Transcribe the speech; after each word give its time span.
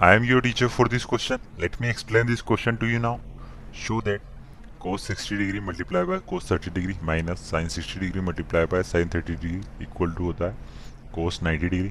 I 0.00 0.14
am 0.14 0.22
your 0.22 0.40
teacher 0.40 0.68
for 0.68 0.86
this 0.86 1.04
question. 1.04 1.40
Let 1.58 1.80
me 1.80 1.88
explain 1.88 2.26
this 2.26 2.40
question 2.40 2.76
to 2.76 2.86
you 2.86 3.00
now. 3.00 3.18
Show 3.72 4.00
that 4.02 4.20
cos 4.78 5.02
60 5.02 5.38
degree 5.38 5.58
multiply 5.58 6.04
by 6.04 6.18
cos 6.20 6.44
30 6.44 6.70
degree 6.70 6.96
minus 7.02 7.40
sin 7.40 7.68
60 7.68 7.98
degree 8.02 8.20
multiply 8.20 8.64
by 8.74 8.82
sin 8.90 9.10
30 9.14 9.34
degree 9.40 9.58
equal 9.82 10.12
to 10.18 10.24
होता 10.24 10.44
है 10.44 10.54
cos 11.16 11.40
90 11.42 11.70
degree 11.70 11.90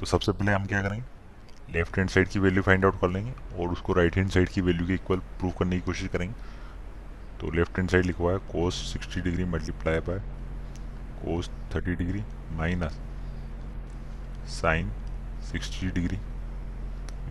तो 0.00 0.06
सबसे 0.06 0.32
पहले 0.32 0.52
हम 0.52 0.66
क्या 0.66 0.82
करेंगे 0.82 1.72
left 1.72 1.98
hand 1.98 2.10
side 2.10 2.28
की 2.28 2.38
value 2.48 2.62
find 2.62 2.84
out 2.84 3.00
कर 3.00 3.10
लेंगे 3.10 3.32
और 3.58 3.72
उसको 3.72 3.92
राइट 4.02 4.16
हैंड 4.16 4.30
साइड 4.30 4.48
की 4.48 4.60
वैल्यू 4.60 4.86
के 4.86 4.94
इक्वल 4.94 5.18
प्रूव 5.38 5.52
करने 5.58 5.76
की 5.76 5.86
कोशिश 5.86 6.08
करेंगे 6.12 6.34
तो 7.40 7.50
लेफ़्ट 7.56 7.78
हैंड 7.78 7.90
साइड 7.90 8.06
लिखवा 8.06 8.32
है 8.32 8.38
cos 8.52 8.84
60 8.96 9.22
degree 9.24 9.44
multiply 9.56 10.00
by 10.08 10.18
cos 11.24 11.50
30 11.76 11.98
degree 11.98 12.24
minus 12.58 12.98
sine 14.60 14.90
60 15.54 15.94
degree 15.94 16.18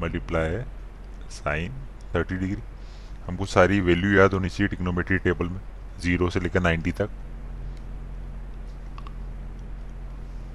multiply 0.02 0.64
sine 1.32 1.74
30 2.16 2.40
degree 2.40 2.62
हमको 3.28 3.46
सारी 3.46 3.80
वैल्यू 3.82 4.12
याद 4.14 4.34
होनी 4.34 4.50
चाहिए 4.50 4.68
टिक्नोमेट्री 4.68 5.18
टेबल 5.18 5.50
में 5.50 5.62
ज़ीरो 6.00 6.30
से 6.30 6.40
लेकर 6.40 6.60
90 6.60 6.92
तक। 6.92 7.10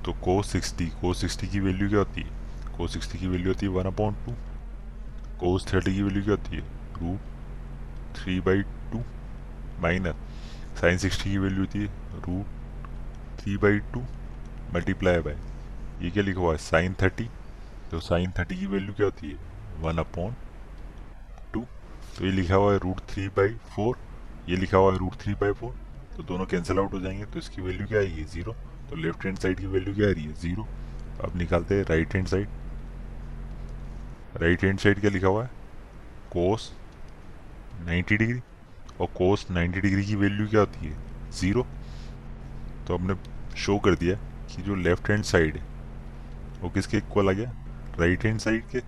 तो 0.04 0.12
को 0.12 0.42
60 0.42 0.88
को 1.00 1.14
60 1.14 1.46
की 1.46 1.60
वैल्यू 1.60 1.88
क्या 1.88 1.98
होती 1.98 2.20
है? 2.20 2.28
को 2.76 2.88
60 2.88 3.16
की 3.16 3.26
वैल्यू 3.26 3.48
होती 3.48 3.66
है 3.66 3.72
one 3.72 3.84
upon 3.84 4.16
two 4.26 4.32
cos 5.40 5.72
thirty 5.74 5.94
की 5.94 6.02
वैल्यू 6.02 6.22
क्या 6.22 6.34
होती 6.34 6.56
है? 6.56 6.62
Root 7.00 8.16
three 8.16 8.40
by 8.40 8.62
two 8.92 9.02
minus 9.82 10.14
sine 10.80 10.98
sixty 10.98 11.30
की 11.30 11.38
वैल्यू 11.38 11.60
होती 11.60 11.78
है 11.78 11.86
root 12.20 13.40
three 13.40 13.56
by 13.56 13.78
two 13.92 14.00
multiply 14.74 15.18
by 15.18 15.36
ये 16.02 16.10
क्या 16.10 16.22
लिखा 16.22 16.40
हुआ 16.40 16.52
है? 16.52 16.58
साइन 16.58 16.94
थर्टी 17.02 17.28
तो 17.90 18.00
साइन 18.00 18.30
थर्टी 18.30 18.56
की 18.56 18.66
वैल्यू 18.66 18.92
क्या 18.94 19.04
होती 19.04 19.30
है? 19.30 19.38
One 19.80 19.98
upon 19.98 20.34
two. 21.54 21.60
तो 22.18 22.24
ये 22.24 22.30
लिखा 22.32 22.54
हुआ 22.54 22.72
है 22.72 22.78
रूट 22.78 23.00
थ्री 23.00 23.28
बाई 23.28 23.48
फोर। 23.48 23.98
ये 24.48 24.56
लिखा 24.56 24.78
हुआ 24.78 24.92
है 24.92 24.98
रूट 24.98 25.14
थ्री 25.14 25.34
बाई 25.34 25.52
फोर। 25.52 25.74
तो 26.16 26.22
दोनों 26.22 26.46
कैंसिल 26.46 26.78
आउट 26.78 26.92
हो 26.92 27.00
जाएँगे 27.00 27.24
तो 27.24 27.38
इसकी 27.38 27.62
वैल्यू 27.62 27.86
क्या 27.86 27.98
आएगी 27.98 28.24
ज़ीरो। 28.24 28.52
तो 28.90 28.96
लेफ़्ट 28.96 29.24
हैंड 29.24 29.38
साइड 29.38 29.60
की 29.60 29.66
वैल्यू 29.66 29.94
क्या 29.94 30.08
आ 30.08 30.12
रही 30.12 30.24
है? 30.24 30.32
ज़ीरो। 30.32 30.66
अब 31.24 31.36
निकालते 31.36 31.74
हैं 31.74 31.84
right 31.84 32.14
hand 32.14 32.26
side 32.26 32.48
right 34.36 34.64
hand 34.64 34.78
side 34.78 35.00
क्या 35.00 35.10
लिखा 35.10 35.28
हुआ 35.28 35.44
है? 35.44 35.50
कोस 36.30 36.72
90 37.86 38.16
डिग्री 38.16 38.40
और 39.00 39.06
कोस 39.06 39.46
90 39.50 39.80
डिग्री 39.80 40.04
की 40.04 40.14
वैल्यू 40.14 40.48
क्या 40.48 40.60
होती 40.60 40.86
है? 40.86 41.30
ज़ीरो। 41.30 41.66
तो 42.86 42.96
हमने 42.96 43.14
शो 43.56 43.78
कर 43.78 43.94
दिया 43.94 44.16
कि 44.46 44.62
जो 44.62 44.74
लेफ़्ट 44.74 45.10
हैंड 45.10 45.24
साइड 45.24 45.56
है, 45.56 45.62
वो 46.60 46.70
किसके 46.70 46.96
इक्वल 46.96 47.28
आ 47.28 47.32
गया? 47.32 47.59
राइट 48.00 48.24
हैंड 48.24 48.38
साइड 48.40 48.68
के। 48.70 48.80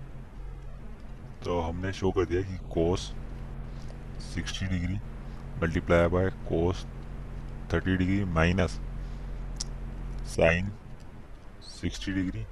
तो 1.44 1.60
हमने 1.60 1.92
शो 1.92 2.10
कर 2.10 2.24
दिया 2.24 2.42
कि 2.42 2.56
cos 2.72 3.12
60 4.34 4.68
degree 4.70 4.98
multiply 5.62 6.08
by 6.08 6.28
cos 6.48 6.84
30 7.72 7.96
degree 7.96 8.24
minus 8.34 8.78
sine 10.28 10.70
60 11.76 12.08
degree 12.08 12.44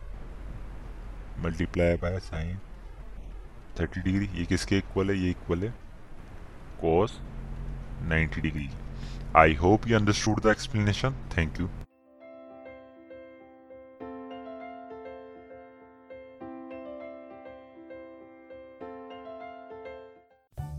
multiply 1.39 1.97
by 1.97 2.19
sine 2.21 2.59
30 3.79 3.99
degree. 3.99 4.29
ये 4.39 4.45
किसके 4.45 4.79
इक्वल 4.79 5.11
है? 5.11 5.17
ये 5.17 5.31
इक्वल 5.31 5.65
है 5.65 5.71
cos 6.81 7.21
90 8.11 8.41
degree. 8.41 8.69
I 9.37 9.55
hope 9.55 9.87
you 9.89 9.99
understood 9.99 10.43
the 10.43 10.47
explanation 10.47 11.15
thank 11.37 11.61
you 11.61 11.69